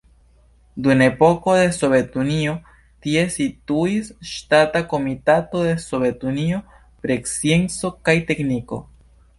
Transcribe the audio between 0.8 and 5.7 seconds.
Dum epoko de Sovetunio tie situis Ŝtata komitato